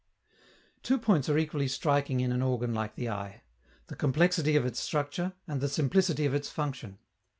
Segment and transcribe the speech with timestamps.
[0.81, 3.43] Two points are equally striking in an organ like the eye:
[3.85, 6.97] the complexity of its structure and the simplicity of its function.